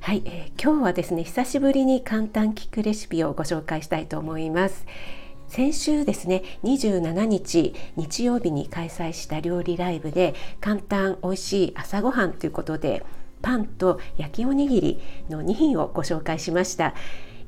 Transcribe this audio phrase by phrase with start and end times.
[0.00, 4.86] はい、えー、今日はですね久しぶりに簡単キックレシピをご紹介したいと思います。
[5.48, 13.04] 先週ですね27日日曜日に開催した料理ライブで簡単美味しい朝ごはんということで
[13.42, 16.94] パンと焼きおにぎりの2品をご紹介しました。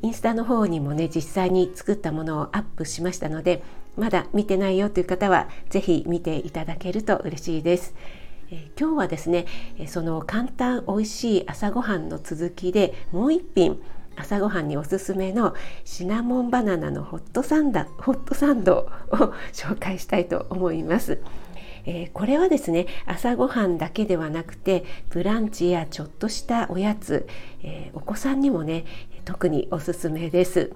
[0.00, 3.62] インスタの方にもね実際に作ったものをアップしましたので
[3.96, 7.94] まだ見てないよという方は是非見ていただけると嬉しいです。
[8.50, 9.46] え今日はですね
[9.86, 13.80] その簡単美味しい朝ごはんの続きでもう一品
[14.16, 19.16] 朝ごはんにおすすめのシナモンバナナのホットサンダホットサンドを
[19.52, 21.20] 紹介したいと思います。
[21.86, 27.26] えー、これはですね朝ごはんだけではなくてブランチやちょっとしたおやつ、
[27.62, 28.84] えー、お子さんにもね
[29.24, 30.72] 特におすすめです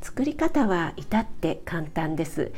[0.00, 2.52] 作り方は至って簡単です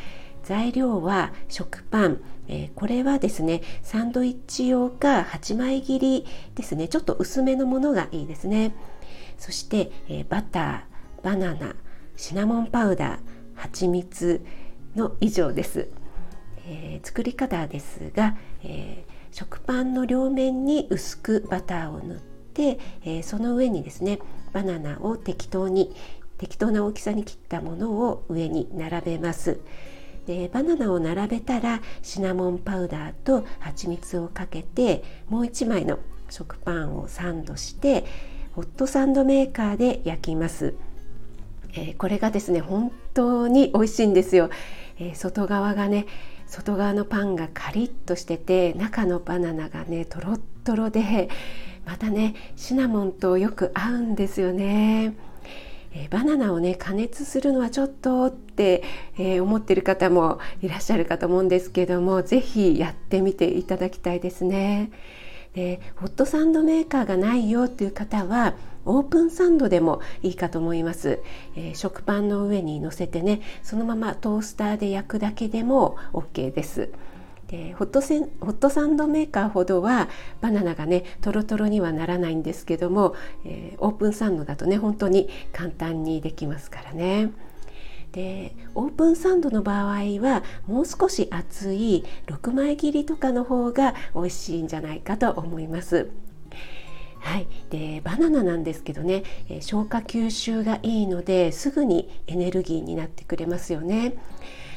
[0.47, 6.87] 材料は食パン、えー、これはですねサンドイッチ用か8枚切りですね。
[6.87, 8.73] ちょっと薄めのものがいいですね。
[9.39, 11.75] そして、えー、バターバナナ
[12.15, 13.19] シナモンパウダー
[13.57, 14.41] 蜂蜜
[14.95, 15.89] の以上です、
[16.65, 22.19] えー、作り方ですが、え食パンの両面に薄くバターを塗っ
[22.55, 24.21] て、えその上にですね
[24.53, 25.93] バナナを適当に
[26.39, 29.59] 適当な大きさに切ったものを上に並べます。
[30.27, 38.05] でバナナを並べたらシナモンパウダーと蜂蜜をかけてもう1枚の食パンをサンドして
[38.55, 40.75] ホットサンドメーカーで焼きます、
[41.75, 44.51] えー、これがですね本当に美味しいんですよ、
[44.99, 46.07] えー、外側がね
[46.47, 51.29] 外側のパンがカリッとしてて中のバナナがねとろっとろで
[51.85, 55.15] またねシナモンとよく合うんですよね。
[55.99, 58.83] えバナナをね加熱するのはちょっとって、
[59.19, 64.91] えー、思ってる方もいらっしゃるかと思うんですけども是非やってみていただきたいですね。
[65.55, 71.19] でホットサンドメーカーがないよっていう方はオープンサンドでもいいかと思います、
[71.57, 76.91] えー、食パンの上に乗せてねそのままトースターで焼くだけでも OK です。
[77.49, 80.09] でホットセンホットサンドメーカーほどは
[80.41, 83.15] バナナがねとろとろにはならないんですけども、
[83.45, 87.31] えー、オープンサンドだとね本当に簡単にできますからね。
[88.13, 96.09] でオープンサンドの場合はもう少し厚い6枚切りとかの方が美味しいんじゃないかと思います。
[97.21, 104.15] はい、でバナナなんですけどね、え、消化吸収がいいのですぐにエネルギーになってくれますよね。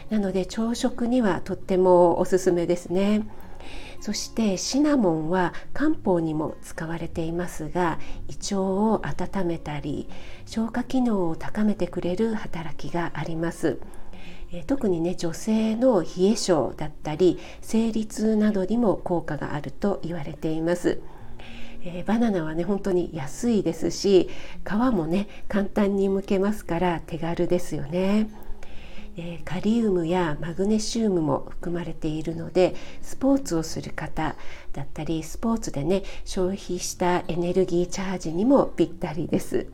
[0.10, 3.28] なので朝食にはとってもおすすめですね。
[4.02, 8.00] そしてシナモンは漢方にも使われていますが
[8.30, 10.08] 胃腸を温めたり
[10.46, 13.80] 消化機能を高めてくれる働きがあります。
[14.66, 21.02] 特にね女性の冷え性だったり生理痛などにも効果があると言われています。
[21.84, 24.30] えー、バナナはね本当に安いですし
[24.66, 28.28] 皮もね簡単に剥けますから手軽ですよね。
[29.22, 34.36] えカリウムやマグネシウムも含まれているのでスポーツをする方
[34.72, 39.68] だったりスポーツでね消費したエネルギーチャージにもぴったりです。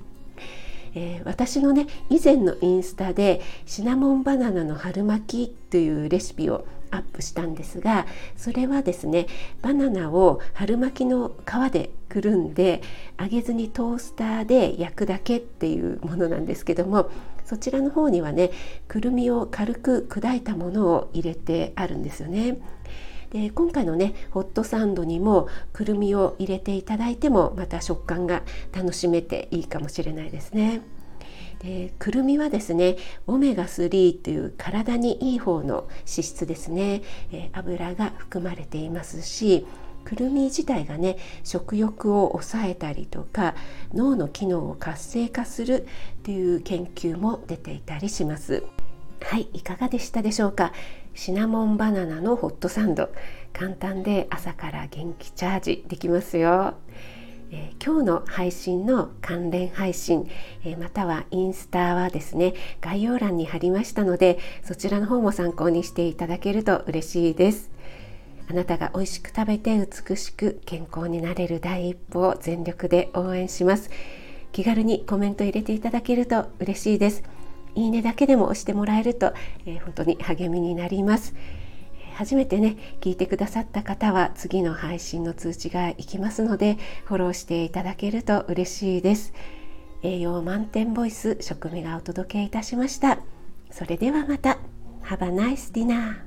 [0.98, 8.06] えー、私のね以前のインスタでシナモンバナナの春巻きというレシピをアップしたんですが
[8.38, 9.28] それはですね
[9.62, 12.82] バナナを春巻きの皮でくるんで
[13.20, 17.10] 揚げずにトースターで焼くだけっていうものなんですけども
[17.46, 18.52] そちらの方にはね
[18.88, 22.58] くるみを軽く砕いたものを入れてあるんですよね。
[23.32, 30.82] で今回のねホットサンドにもくるみを入れていただいてもまた食感が楽しめていいかもしれないですね。
[31.60, 32.98] でくるみはですね
[33.28, 37.02] オメガ3という体にいい方の脂質ですね、
[37.32, 39.66] えー、油が含まれていますし
[40.06, 43.56] くるみ自体がね食欲を抑えたりとか
[43.94, 45.88] 脳の機能を活性化する
[46.20, 48.64] っていう研究も出ていたりします。
[49.22, 50.72] はいいかがでしたでしょうか？
[51.16, 53.10] シナモンバナナのホットサンド。
[53.54, 56.76] 簡単で朝から元気チャージできますよ。
[57.52, 60.28] えー、今日の配信の関連配信、
[60.64, 67.72] えー、またはインスタはですね概要欄に貼りましたのでそちらの方も参考にしていただけると嬉しいです。
[68.48, 73.90] あなたが美味しく食べて美しく健康になれる第一歩を全力で応援します。
[74.52, 77.24] 気軽にコメント入れていただけると嬉しいです。
[77.76, 79.34] いいねだけでも押してもらえると、
[79.66, 81.36] えー、本当に励みになります。
[82.14, 89.34] 初めてね聞いてくださった方は次の配信の通知がいきますのでフォローしていただけると嬉しいです。
[90.02, 93.20] 栄養満点ボイス食味がお届けいたしました。
[93.72, 94.60] それではまた。
[95.04, 96.25] Have a nice dinner